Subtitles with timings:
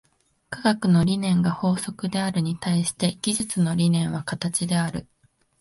[0.49, 5.07] 科学の理念が法則であるに対して、技術の理念は形である。